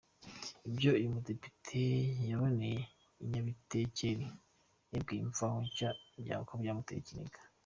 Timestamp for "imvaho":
5.23-5.57